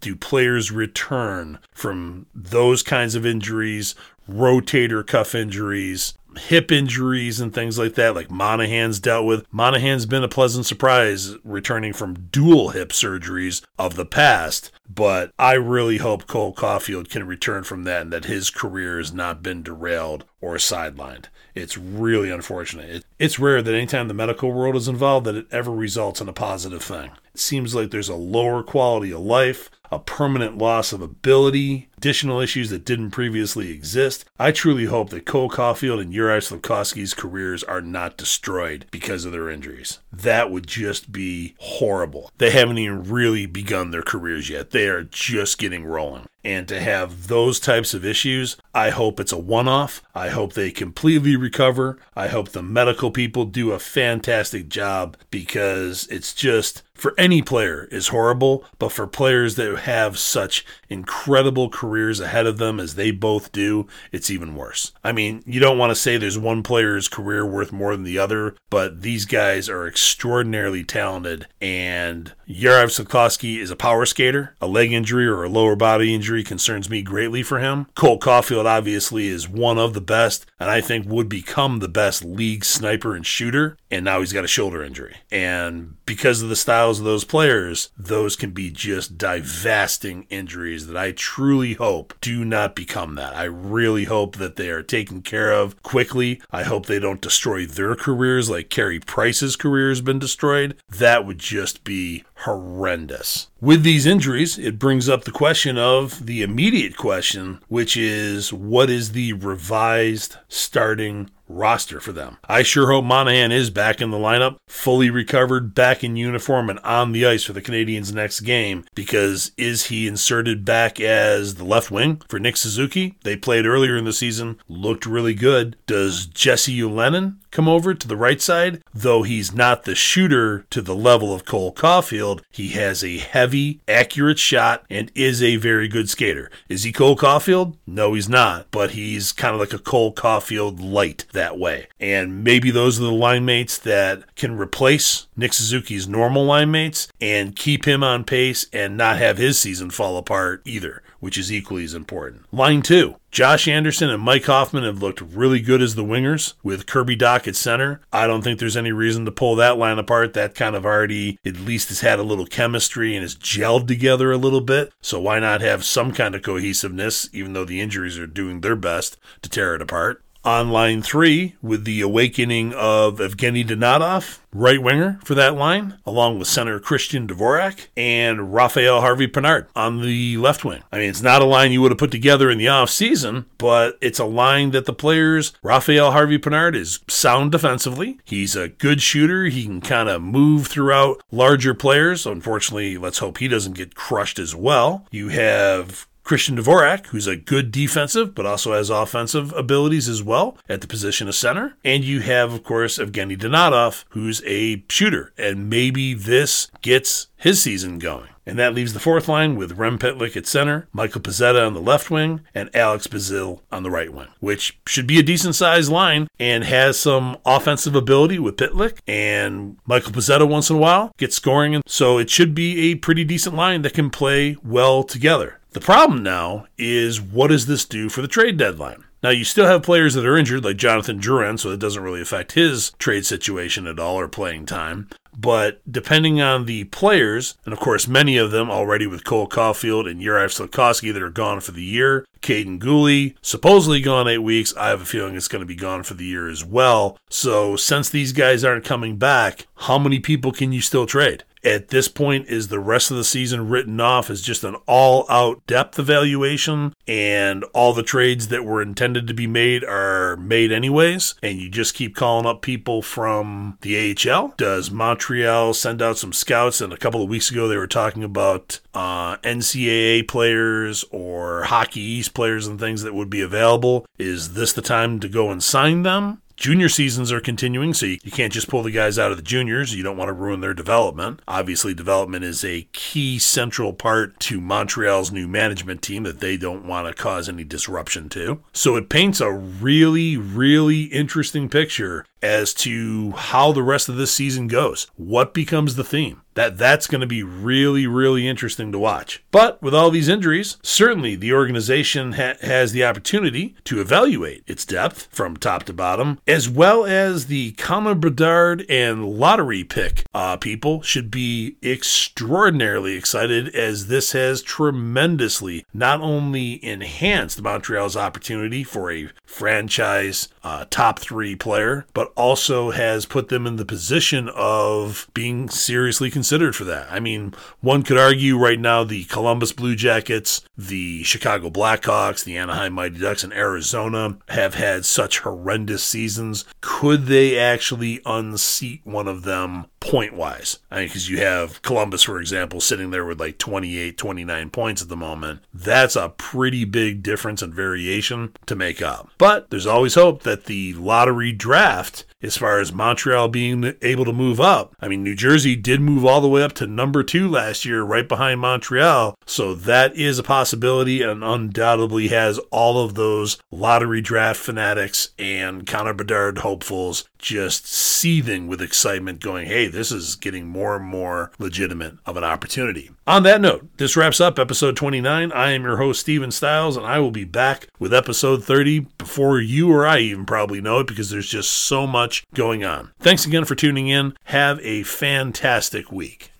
do 0.00 0.14
players 0.16 0.70
return 0.70 1.58
from 1.72 2.26
those 2.34 2.82
kinds 2.82 3.14
of 3.14 3.24
injuries, 3.26 3.94
rotator 4.30 5.06
cuff 5.06 5.34
injuries, 5.34 6.14
hip 6.36 6.70
injuries 6.70 7.40
and 7.40 7.52
things 7.52 7.78
like 7.78 7.94
that, 7.94 8.14
like 8.14 8.30
Monahan's 8.30 9.00
dealt 9.00 9.26
with. 9.26 9.46
Monahan's 9.52 10.06
been 10.06 10.24
a 10.24 10.28
pleasant 10.28 10.66
surprise 10.66 11.34
returning 11.44 11.92
from 11.92 12.28
dual 12.30 12.70
hip 12.70 12.90
surgeries 12.90 13.62
of 13.78 13.96
the 13.96 14.06
past, 14.06 14.70
but 14.88 15.32
I 15.38 15.54
really 15.54 15.98
hope 15.98 16.26
Cole 16.26 16.54
Caufield 16.54 17.08
can 17.08 17.26
return 17.26 17.64
from 17.64 17.84
that 17.84 18.02
and 18.02 18.12
that 18.12 18.26
his 18.26 18.50
career 18.50 18.98
has 18.98 19.12
not 19.12 19.42
been 19.42 19.62
derailed 19.62 20.24
or 20.40 20.54
sidelined. 20.56 21.26
It's 21.54 21.78
really 21.78 22.30
unfortunate. 22.30 22.90
It, 22.90 23.04
it's 23.18 23.38
rare 23.38 23.62
that 23.62 23.74
anytime 23.74 24.08
the 24.08 24.14
medical 24.14 24.52
world 24.52 24.76
is 24.76 24.88
involved 24.88 25.26
that 25.26 25.36
it 25.36 25.46
ever 25.50 25.70
results 25.70 26.20
in 26.20 26.28
a 26.28 26.32
positive 26.32 26.82
thing. 26.82 27.10
It 27.36 27.40
seems 27.40 27.74
like 27.74 27.90
there's 27.90 28.08
a 28.08 28.14
lower 28.14 28.62
quality 28.62 29.12
of 29.12 29.20
life, 29.20 29.70
a 29.92 29.98
permanent 29.98 30.56
loss 30.56 30.94
of 30.94 31.02
ability, 31.02 31.90
additional 31.98 32.40
issues 32.40 32.70
that 32.70 32.86
didn't 32.86 33.10
previously 33.10 33.70
exist. 33.70 34.24
I 34.38 34.52
truly 34.52 34.86
hope 34.86 35.10
that 35.10 35.26
Cole 35.26 35.50
Caufield 35.50 36.00
and 36.00 36.14
Juraj 36.14 36.50
Slafkovsky's 36.50 37.12
careers 37.12 37.62
are 37.62 37.82
not 37.82 38.16
destroyed 38.16 38.86
because 38.90 39.26
of 39.26 39.32
their 39.32 39.50
injuries. 39.50 39.98
That 40.10 40.50
would 40.50 40.66
just 40.66 41.12
be 41.12 41.56
horrible. 41.58 42.30
They 42.38 42.52
haven't 42.52 42.78
even 42.78 43.04
really 43.04 43.44
begun 43.44 43.90
their 43.90 44.00
careers 44.00 44.48
yet. 44.48 44.70
They 44.70 44.88
are 44.88 45.04
just 45.04 45.58
getting 45.58 45.84
rolling. 45.84 46.24
And 46.42 46.68
to 46.68 46.80
have 46.80 47.26
those 47.26 47.58
types 47.58 47.92
of 47.92 48.04
issues, 48.04 48.56
I 48.72 48.90
hope 48.90 49.18
it's 49.18 49.32
a 49.32 49.36
one 49.36 49.66
off. 49.66 50.00
I 50.14 50.28
hope 50.28 50.52
they 50.52 50.70
completely 50.70 51.36
recover. 51.36 51.98
I 52.14 52.28
hope 52.28 52.50
the 52.50 52.62
medical 52.62 53.10
people 53.10 53.44
do 53.44 53.72
a 53.72 53.80
fantastic 53.80 54.68
job 54.68 55.16
because 55.30 56.06
it's 56.08 56.32
just 56.32 56.82
for 56.96 57.14
any 57.18 57.42
player 57.42 57.88
is 57.90 58.08
horrible, 58.08 58.64
but 58.78 58.92
for 58.92 59.06
players 59.06 59.56
that 59.56 59.80
have 59.80 60.18
such 60.18 60.64
incredible 60.88 61.68
careers 61.68 62.20
ahead 62.20 62.46
of 62.46 62.58
them 62.58 62.80
as 62.80 62.94
they 62.94 63.10
both 63.10 63.52
do, 63.52 63.86
it's 64.12 64.30
even 64.30 64.54
worse. 64.54 64.92
I 65.04 65.12
mean, 65.12 65.42
you 65.46 65.60
don't 65.60 65.78
want 65.78 65.90
to 65.90 65.94
say 65.94 66.16
there's 66.16 66.38
one 66.38 66.62
player's 66.62 67.08
career 67.08 67.44
worth 67.44 67.72
more 67.72 67.94
than 67.94 68.04
the 68.04 68.18
other, 68.18 68.56
but 68.70 69.02
these 69.02 69.24
guys 69.24 69.68
are 69.68 69.86
extraordinarily 69.86 70.84
talented. 70.84 71.46
And 71.60 72.32
Juraj 72.48 72.98
Slafkovsky 72.98 73.58
is 73.58 73.70
a 73.70 73.76
power 73.76 74.06
skater. 74.06 74.54
A 74.60 74.66
leg 74.66 74.92
injury 74.92 75.26
or 75.26 75.44
a 75.44 75.48
lower 75.48 75.76
body 75.76 76.14
injury 76.14 76.42
concerns 76.42 76.88
me 76.88 77.02
greatly 77.02 77.42
for 77.42 77.58
him. 77.58 77.86
Cole 77.94 78.18
Caufield 78.18 78.64
obviously 78.66 79.28
is 79.28 79.48
one 79.48 79.78
of 79.78 79.94
the 79.94 80.00
best, 80.00 80.46
and 80.58 80.70
I 80.70 80.80
think 80.80 81.06
would 81.06 81.28
become 81.28 81.78
the 81.78 81.88
best 81.88 82.24
league 82.24 82.64
sniper 82.64 83.14
and 83.14 83.26
shooter. 83.26 83.76
And 83.90 84.04
now 84.04 84.20
he's 84.20 84.32
got 84.32 84.44
a 84.44 84.48
shoulder 84.48 84.82
injury. 84.82 85.16
And 85.30 85.96
because 86.06 86.42
of 86.42 86.48
the 86.48 86.56
styles 86.56 86.98
of 86.98 87.04
those 87.04 87.24
players, 87.24 87.90
those 87.96 88.36
can 88.36 88.50
be 88.50 88.70
just 88.70 89.18
divesting 89.18 90.26
injuries 90.30 90.86
that 90.86 90.96
I 90.96 91.12
truly 91.12 91.74
hope 91.74 92.14
do 92.20 92.44
not 92.44 92.74
become 92.74 93.14
that. 93.16 93.36
I 93.36 93.44
really 93.44 94.04
hope 94.04 94.36
that 94.36 94.56
they 94.56 94.70
are 94.70 94.82
taken 94.82 95.22
care 95.22 95.52
of 95.52 95.82
quickly. 95.82 96.40
I 96.50 96.62
hope 96.62 96.86
they 96.86 96.98
don't 96.98 97.20
destroy 97.20 97.66
their 97.66 97.94
careers 97.94 98.50
like 98.50 98.70
Carey 98.70 99.00
Price's 99.00 99.56
career 99.56 99.90
has 99.90 100.00
been 100.00 100.18
destroyed. 100.18 100.76
That 100.88 101.26
would 101.26 101.38
just 101.38 101.84
be 101.84 102.24
horrendous. 102.46 103.48
With 103.60 103.82
these 103.82 104.06
injuries, 104.06 104.56
it 104.58 104.78
brings 104.78 105.08
up 105.08 105.24
the 105.24 105.32
question 105.32 105.76
of 105.76 106.26
the 106.26 106.42
immediate 106.42 106.96
question, 106.96 107.60
which 107.68 107.96
is 107.96 108.52
what 108.52 108.88
is 108.88 109.12
the 109.12 109.32
revised 109.32 110.36
starting 110.48 111.30
roster 111.48 112.00
for 112.00 112.12
them. 112.12 112.38
I 112.48 112.62
sure 112.62 112.90
hope 112.90 113.04
Monahan 113.04 113.52
is 113.52 113.70
back 113.70 114.00
in 114.00 114.10
the 114.10 114.18
lineup, 114.18 114.56
fully 114.68 115.10
recovered, 115.10 115.74
back 115.74 116.02
in 116.02 116.16
uniform, 116.16 116.70
and 116.70 116.78
on 116.80 117.12
the 117.12 117.26
ice 117.26 117.44
for 117.44 117.52
the 117.52 117.62
Canadiens' 117.62 118.12
next 118.12 118.40
game. 118.40 118.84
Because 118.94 119.52
is 119.56 119.86
he 119.86 120.06
inserted 120.06 120.64
back 120.64 121.00
as 121.00 121.54
the 121.54 121.64
left 121.64 121.90
wing 121.90 122.22
for 122.28 122.38
Nick 122.38 122.56
Suzuki? 122.56 123.16
They 123.22 123.36
played 123.36 123.66
earlier 123.66 123.96
in 123.96 124.04
the 124.04 124.12
season, 124.12 124.58
looked 124.68 125.06
really 125.06 125.34
good. 125.34 125.76
Does 125.86 126.26
Jesse 126.26 126.78
Ylönen 126.78 127.36
come 127.50 127.68
over 127.68 127.94
to 127.94 128.08
the 128.08 128.16
right 128.16 128.40
side? 128.40 128.82
Though 128.94 129.22
he's 129.22 129.54
not 129.54 129.84
the 129.84 129.94
shooter 129.94 130.66
to 130.70 130.82
the 130.82 130.94
level 130.94 131.34
of 131.34 131.44
Cole 131.44 131.72
Caufield, 131.72 132.42
he 132.50 132.68
has 132.68 133.02
a 133.02 133.18
heavy, 133.18 133.80
accurate 133.88 134.38
shot 134.38 134.84
and 134.90 135.10
is 135.14 135.42
a 135.42 135.56
very 135.56 135.88
good 135.88 136.08
skater. 136.08 136.50
Is 136.68 136.82
he 136.82 136.92
Cole 136.92 137.16
Caufield? 137.16 137.76
No, 137.86 138.14
he's 138.14 138.28
not, 138.28 138.70
but 138.70 138.92
he's 138.92 139.32
kind 139.32 139.54
of 139.54 139.60
like 139.60 139.72
a 139.72 139.78
Cole 139.78 140.12
Caufield 140.12 140.78
light 140.80 141.24
that 141.32 141.58
way. 141.58 141.88
And 142.00 142.44
maybe 142.44 142.70
those 142.70 142.98
are 142.98 143.04
the 143.04 143.12
line 143.12 143.44
mates 143.44 143.78
that 143.78 144.34
can 144.36 144.56
replace 144.56 145.26
Nick 145.36 145.52
Suzuki's 145.52 146.08
normal 146.08 146.44
line 146.44 146.70
mates 146.70 147.08
and 147.20 147.56
keep 147.56 147.86
him 147.86 148.02
on 148.02 148.24
pace 148.24 148.66
and 148.72 148.96
not 148.96 149.18
have 149.18 149.38
his 149.38 149.58
season 149.58 149.90
fall 149.90 150.16
apart 150.16 150.62
either, 150.64 151.02
which 151.26 151.36
is 151.36 151.52
equally 151.52 151.82
as 151.82 151.92
important. 151.92 152.44
Line 152.52 152.80
two. 152.82 153.16
Josh 153.32 153.66
Anderson 153.66 154.10
and 154.10 154.22
Mike 154.22 154.44
Hoffman 154.44 154.84
have 154.84 155.02
looked 155.02 155.20
really 155.20 155.58
good 155.58 155.82
as 155.82 155.96
the 155.96 156.04
wingers 156.04 156.54
with 156.62 156.86
Kirby 156.86 157.16
Dach 157.16 157.48
at 157.48 157.56
center. 157.56 158.00
I 158.12 158.28
don't 158.28 158.42
think 158.42 158.60
there's 158.60 158.76
any 158.76 158.92
reason 158.92 159.24
to 159.24 159.32
pull 159.32 159.56
that 159.56 159.76
line 159.76 159.98
apart. 159.98 160.34
That 160.34 160.54
kind 160.54 160.76
of 160.76 160.86
already 160.86 161.40
at 161.44 161.58
least 161.58 161.88
has 161.88 162.02
had 162.02 162.20
a 162.20 162.22
little 162.22 162.46
chemistry 162.46 163.16
and 163.16 163.22
has 163.22 163.34
gelled 163.34 163.88
together 163.88 164.30
a 164.30 164.38
little 164.38 164.60
bit. 164.60 164.92
So 165.02 165.20
why 165.20 165.40
not 165.40 165.62
have 165.62 165.84
some 165.84 166.12
kind 166.12 166.36
of 166.36 166.42
cohesiveness, 166.42 167.28
even 167.32 167.54
though 167.54 167.64
the 167.64 167.80
injuries 167.80 168.20
are 168.20 168.28
doing 168.28 168.60
their 168.60 168.76
best 168.76 169.18
to 169.42 169.50
tear 169.50 169.74
it 169.74 169.82
apart? 169.82 170.22
On 170.46 170.70
line 170.70 171.02
three 171.02 171.56
with 171.60 171.84
the 171.84 172.00
awakening 172.02 172.72
of 172.72 173.18
Evgeny 173.18 173.66
Dadonov, 173.66 174.38
right 174.52 174.80
winger 174.80 175.18
for 175.24 175.34
that 175.34 175.56
line, 175.56 175.98
along 176.06 176.38
with 176.38 176.46
center 176.46 176.78
Christian 176.78 177.26
Dvorak 177.26 177.88
and 177.96 178.54
Raphael 178.54 179.00
Harvey 179.00 179.26
Pinard 179.26 179.66
on 179.74 180.02
the 180.02 180.36
left 180.36 180.64
wing. 180.64 180.84
I 180.92 180.98
mean, 180.98 181.10
it's 181.10 181.20
not 181.20 181.42
a 181.42 181.46
line 181.46 181.72
you 181.72 181.82
would 181.82 181.90
have 181.90 181.98
put 181.98 182.12
together 182.12 182.48
in 182.48 182.58
the 182.58 182.66
offseason, 182.66 183.46
but 183.58 183.98
it's 184.00 184.20
a 184.20 184.24
line 184.24 184.70
that 184.70 184.84
the 184.84 184.92
players, 184.92 185.52
Raphael 185.64 186.12
Harvey 186.12 186.38
Pinard 186.38 186.76
is 186.76 187.00
sound 187.08 187.50
defensively. 187.50 188.20
He's 188.24 188.54
a 188.54 188.68
good 188.68 189.02
shooter. 189.02 189.46
He 189.46 189.64
can 189.64 189.80
kind 189.80 190.08
of 190.08 190.22
move 190.22 190.68
throughout 190.68 191.24
larger 191.32 191.74
players. 191.74 192.24
Unfortunately, 192.24 192.96
let's 192.96 193.18
hope 193.18 193.38
he 193.38 193.48
doesn't 193.48 193.74
get 193.74 193.96
crushed 193.96 194.38
as 194.38 194.54
well. 194.54 195.08
You 195.10 195.26
have 195.30 196.06
Christian 196.26 196.56
Dvorak, 196.56 197.06
who's 197.06 197.28
a 197.28 197.36
good 197.36 197.70
defensive 197.70 198.34
but 198.34 198.44
also 198.44 198.72
has 198.72 198.90
offensive 198.90 199.52
abilities 199.52 200.08
as 200.08 200.24
well 200.24 200.58
at 200.68 200.80
the 200.80 200.88
position 200.88 201.28
of 201.28 201.36
center. 201.36 201.76
And 201.84 202.02
you 202.02 202.20
have, 202.20 202.52
of 202.52 202.64
course, 202.64 202.98
Evgeny 202.98 203.38
Dadonov, 203.38 204.04
who's 204.08 204.42
a 204.44 204.84
shooter. 204.88 205.32
And 205.38 205.70
maybe 205.70 206.14
this 206.14 206.68
gets 206.82 207.28
his 207.36 207.62
season 207.62 208.00
going. 208.00 208.28
And 208.44 208.58
that 208.58 208.74
leaves 208.74 208.92
the 208.92 209.00
fourth 209.00 209.28
line 209.28 209.56
with 209.56 209.78
Rem 209.78 209.98
Pitlick 209.98 210.36
at 210.36 210.46
center, 210.46 210.88
Michael 210.92 211.20
Pezzetta 211.20 211.66
on 211.66 211.74
the 211.74 211.80
left 211.80 212.10
wing, 212.10 212.42
and 212.54 212.74
Alex 212.74 213.08
Belzile 213.08 213.60
on 213.72 213.82
the 213.82 213.90
right 213.90 214.12
wing, 214.12 214.28
which 214.38 214.78
should 214.86 215.06
be 215.06 215.18
a 215.18 215.22
decent 215.22 215.56
sized 215.56 215.90
line 215.90 216.28
and 216.38 216.62
has 216.64 216.98
some 216.98 217.38
offensive 217.44 217.96
ability 217.96 218.38
with 218.38 218.56
Pitlick 218.56 218.98
and 219.08 219.76
Michael 219.84 220.12
Pezzetta 220.12 220.48
once 220.48 220.70
in 220.70 220.76
a 220.76 220.78
while, 220.78 221.12
gets 221.18 221.36
scoring. 221.36 221.82
So 221.86 222.18
it 222.18 222.30
should 222.30 222.54
be 222.54 222.92
a 222.92 222.94
pretty 222.96 223.24
decent 223.24 223.56
line 223.56 223.82
that 223.82 223.94
can 223.94 224.10
play 224.10 224.56
well 224.62 225.02
together. 225.02 225.60
The 225.76 225.82
problem 225.82 226.22
now 226.22 226.68
is 226.78 227.20
what 227.20 227.48
does 227.48 227.66
this 227.66 227.84
do 227.84 228.08
for 228.08 228.22
the 228.22 228.28
trade 228.28 228.56
deadline? 228.56 229.04
Now, 229.22 229.28
you 229.28 229.44
still 229.44 229.66
have 229.66 229.82
players 229.82 230.14
that 230.14 230.24
are 230.24 230.38
injured, 230.38 230.64
like 230.64 230.78
Jonathan 230.78 231.20
Drouin, 231.20 231.60
so 231.60 231.70
it 231.70 231.80
doesn't 231.80 232.02
really 232.02 232.22
affect 232.22 232.52
his 232.52 232.92
trade 232.92 233.26
situation 233.26 233.86
at 233.86 233.98
all 233.98 234.18
or 234.18 234.26
playing 234.26 234.64
time. 234.64 235.10
But 235.36 235.82
depending 235.90 236.40
on 236.40 236.64
the 236.64 236.84
players, 236.84 237.56
and 237.66 237.74
of 237.74 237.78
course, 237.78 238.08
many 238.08 238.38
of 238.38 238.52
them 238.52 238.70
already 238.70 239.06
with 239.06 239.24
Cole 239.24 239.50
Caufield 239.50 240.10
and 240.10 240.18
Juraj 240.18 240.58
Slafkovsky 240.58 241.12
that 241.12 241.22
are 241.22 241.28
gone 241.28 241.60
for 241.60 241.72
the 241.72 241.84
year, 241.84 242.24
Kaiden 242.40 242.78
Guhle, 242.78 243.34
supposedly 243.42 244.00
gone 244.00 244.28
eight 244.28 244.38
weeks. 244.38 244.74
I 244.78 244.88
have 244.88 245.02
a 245.02 245.04
feeling 245.04 245.36
it's 245.36 245.46
going 245.46 245.60
to 245.60 245.66
be 245.66 245.74
gone 245.74 246.04
for 246.04 246.14
the 246.14 246.24
year 246.24 246.48
as 246.48 246.64
well. 246.64 247.18
So, 247.28 247.76
since 247.76 248.08
these 248.08 248.32
guys 248.32 248.64
aren't 248.64 248.86
coming 248.86 249.18
back, 249.18 249.66
how 249.74 249.98
many 249.98 250.20
people 250.20 250.52
can 250.52 250.72
you 250.72 250.80
still 250.80 251.04
trade? 251.04 251.44
At 251.64 251.88
this 251.88 252.08
point 252.08 252.48
is 252.48 252.68
the 252.68 252.78
rest 252.78 253.10
of 253.10 253.16
the 253.16 253.24
season 253.24 253.68
written 253.68 254.00
off 254.00 254.30
as 254.30 254.42
just 254.42 254.64
an 254.64 254.76
all 254.86 255.26
out 255.28 255.66
depth 255.66 255.98
evaluation 255.98 256.94
and 257.08 257.64
all 257.74 257.92
the 257.92 258.02
trades 258.02 258.48
that 258.48 258.64
were 258.64 258.82
intended 258.82 259.26
to 259.26 259.34
be 259.34 259.46
made 259.46 259.84
are 259.84 260.36
made 260.36 260.72
anyways. 260.72 261.34
And 261.42 261.58
you 261.58 261.68
just 261.68 261.94
keep 261.94 262.14
calling 262.14 262.46
up 262.46 262.62
people 262.62 263.02
from 263.02 263.78
the 263.80 264.14
AHL 264.14 264.54
does 264.56 264.90
Montreal 264.90 265.74
send 265.74 266.02
out 266.02 266.18
some 266.18 266.32
scouts? 266.32 266.80
And 266.80 266.92
a 266.92 266.96
couple 266.96 267.22
of 267.22 267.28
weeks 267.28 267.50
ago 267.50 267.68
they 267.68 267.76
were 267.76 267.86
talking 267.86 268.24
about 268.24 268.80
uh, 268.94 269.36
NCAA 269.38 270.26
players 270.28 271.04
or 271.10 271.64
Hockey 271.64 272.00
East 272.00 272.34
players 272.34 272.66
and 272.66 272.78
things 272.78 273.02
that 273.02 273.14
would 273.14 273.30
be 273.30 273.40
available. 273.40 274.06
Is 274.18 274.54
this 274.54 274.72
the 274.72 274.82
time 274.82 275.20
to 275.20 275.28
go 275.28 275.50
and 275.50 275.62
sign 275.62 276.02
them 276.02 276.42
Junior 276.56 276.88
seasons 276.88 277.30
are 277.30 277.40
continuing, 277.40 277.92
so 277.92 278.06
you, 278.06 278.18
can't 278.18 278.52
just 278.52 278.68
pull 278.68 278.82
the 278.82 278.90
guys 278.90 279.18
out 279.18 279.30
of 279.30 279.36
the 279.36 279.42
juniors. 279.42 279.94
You 279.94 280.02
don't 280.02 280.16
want 280.16 280.28
to 280.28 280.32
ruin 280.32 280.60
their 280.60 280.72
development. 280.72 281.42
Obviously, 281.46 281.92
development 281.92 282.44
is 282.44 282.64
a 282.64 282.88
key 282.92 283.38
central 283.38 283.92
part 283.92 284.40
to 284.40 284.58
Montreal's 284.58 285.30
new 285.30 285.46
management 285.46 286.00
team 286.00 286.22
that 286.22 286.40
they 286.40 286.56
don't 286.56 286.86
want 286.86 287.08
to 287.08 287.22
cause 287.22 287.48
any 287.48 287.62
disruption 287.62 288.30
to. 288.30 288.62
So 288.72 288.96
it 288.96 289.10
paints 289.10 289.40
a 289.40 289.52
really, 289.52 290.38
really 290.38 291.04
interesting 291.04 291.68
picture 291.68 292.24
as 292.42 292.74
to 292.74 293.32
how 293.32 293.72
the 293.72 293.82
rest 293.82 294.08
of 294.08 294.16
this 294.16 294.32
season 294.32 294.68
goes. 294.68 295.06
What 295.16 295.54
becomes 295.54 295.96
the 295.96 296.04
theme? 296.04 296.42
That 296.54 296.78
that's 296.78 297.06
going 297.06 297.20
to 297.20 297.26
be 297.26 297.42
really 297.42 298.06
really 298.06 298.48
interesting 298.48 298.90
to 298.92 298.98
watch. 298.98 299.44
But 299.50 299.80
with 299.82 299.94
all 299.94 300.10
these 300.10 300.28
injuries, 300.28 300.78
certainly 300.82 301.36
the 301.36 301.52
organization 301.52 302.32
ha- 302.32 302.54
has 302.62 302.92
the 302.92 303.04
opportunity 303.04 303.76
to 303.84 304.00
evaluate 304.00 304.64
its 304.66 304.86
depth 304.86 305.28
from 305.30 305.58
top 305.58 305.82
to 305.84 305.92
bottom, 305.92 306.40
as 306.46 306.66
well 306.66 307.04
as 307.04 307.46
the 307.46 307.72
Connor 307.72 308.14
Bedard 308.14 308.86
and 308.88 309.26
lottery 309.38 309.84
pick. 309.84 310.24
Uh, 310.32 310.56
people 310.56 311.02
should 311.02 311.30
be 311.30 311.76
extraordinarily 311.82 313.16
excited 313.16 313.68
as 313.74 314.06
this 314.06 314.32
has 314.32 314.62
tremendously 314.62 315.84
not 315.92 316.22
only 316.22 316.82
enhanced 316.82 317.60
Montreal's 317.60 318.16
opportunity 318.16 318.82
for 318.82 319.12
a 319.12 319.28
franchise 319.44 320.48
uh, 320.66 320.84
top 320.90 321.20
three 321.20 321.54
player, 321.54 322.04
but 322.12 322.32
also 322.34 322.90
has 322.90 323.24
put 323.24 323.50
them 323.50 323.68
in 323.68 323.76
the 323.76 323.84
position 323.84 324.50
of 324.52 325.28
being 325.32 325.68
seriously 325.68 326.28
considered 326.28 326.74
for 326.74 326.82
that. 326.82 327.06
I 327.08 327.20
mean, 327.20 327.54
one 327.80 328.02
could 328.02 328.18
argue 328.18 328.58
right 328.58 328.80
now 328.80 329.04
the 329.04 329.22
Columbus 329.26 329.72
Blue 329.72 329.94
Jackets, 329.94 330.62
the 330.76 331.22
Chicago 331.22 331.70
Blackhawks, 331.70 332.42
the 332.42 332.56
Anaheim 332.56 332.94
Mighty 332.94 333.20
Ducks, 333.20 333.44
and 333.44 333.52
Arizona 333.52 334.38
have 334.48 334.74
had 334.74 335.04
such 335.04 335.38
horrendous 335.38 336.02
seasons. 336.02 336.64
Could 336.80 337.26
they 337.26 337.56
actually 337.56 338.20
unseat 338.26 339.02
one 339.04 339.28
of 339.28 339.44
them 339.44 339.86
point 340.06 340.34
wise. 340.34 340.78
I 340.90 341.00
mean, 341.00 341.08
because 341.08 341.28
you 341.28 341.38
have 341.38 341.82
Columbus, 341.82 342.22
for 342.22 342.40
example, 342.40 342.80
sitting 342.80 343.10
there 343.10 343.24
with 343.24 343.40
like 343.40 343.58
28, 343.58 344.16
29 344.16 344.70
points 344.70 345.02
at 345.02 345.08
the 345.08 345.16
moment. 345.16 345.60
That's 345.74 346.16
a 346.16 346.30
pretty 346.30 346.84
big 346.84 347.22
difference 347.22 347.60
and 347.62 347.74
variation 347.74 348.52
to 348.66 348.76
make 348.76 349.02
up. 349.02 349.30
But 349.38 349.70
there's 349.70 349.86
always 349.86 350.14
hope 350.14 350.42
that 350.44 350.64
the 350.64 350.94
lottery 350.94 351.52
draft 351.52 352.24
as 352.42 352.56
far 352.56 352.78
as 352.78 352.92
Montreal 352.92 353.48
being 353.48 353.94
able 354.02 354.24
to 354.24 354.32
move 354.32 354.60
up. 354.60 354.94
I 355.00 355.08
mean, 355.08 355.24
New 355.24 355.34
Jersey 355.34 355.74
did 355.74 356.00
move 356.00 356.24
all 356.24 356.40
the 356.40 356.48
way 356.48 356.62
up 356.62 356.74
to 356.74 356.86
number 356.86 357.22
two 357.22 357.48
last 357.48 357.84
year, 357.84 358.02
right 358.02 358.28
behind 358.28 358.60
Montreal. 358.60 359.34
So 359.46 359.74
that 359.74 360.14
is 360.14 360.38
a 360.38 360.42
possibility 360.42 361.22
and 361.22 361.42
undoubtedly 361.42 362.28
has 362.28 362.58
all 362.70 363.04
of 363.04 363.14
those 363.14 363.58
lottery 363.70 364.20
draft 364.20 364.60
fanatics 364.60 365.30
and 365.38 365.86
Connor 365.86 366.14
Bedard 366.14 366.58
hopefuls 366.58 367.24
just 367.46 367.86
seething 367.86 368.66
with 368.66 368.82
excitement, 368.82 369.40
going, 369.40 369.68
hey, 369.68 369.86
this 369.86 370.10
is 370.10 370.34
getting 370.34 370.66
more 370.66 370.96
and 370.96 371.04
more 371.04 371.52
legitimate 371.60 372.14
of 372.26 372.36
an 372.36 372.42
opportunity. 372.42 373.12
On 373.24 373.44
that 373.44 373.60
note, 373.60 373.86
this 373.98 374.16
wraps 374.16 374.40
up 374.40 374.58
episode 374.58 374.96
29. 374.96 375.52
I 375.52 375.70
am 375.70 375.84
your 375.84 375.98
host, 375.98 376.22
Steven 376.22 376.50
Stiles, 376.50 376.96
and 376.96 377.06
I 377.06 377.20
will 377.20 377.30
be 377.30 377.44
back 377.44 377.86
with 378.00 378.12
episode 378.12 378.64
30 378.64 379.06
before 379.16 379.60
you 379.60 379.92
or 379.92 380.04
I 380.04 380.18
even 380.18 380.44
probably 380.44 380.80
know 380.80 380.98
it 380.98 381.06
because 381.06 381.30
there's 381.30 381.48
just 381.48 381.70
so 381.70 382.04
much 382.04 382.44
going 382.52 382.84
on. 382.84 383.12
Thanks 383.20 383.46
again 383.46 383.64
for 383.64 383.76
tuning 383.76 384.08
in. 384.08 384.36
Have 384.46 384.80
a 384.80 385.04
fantastic 385.04 386.10
week. 386.10 386.50